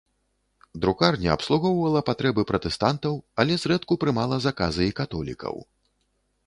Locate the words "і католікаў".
4.93-5.55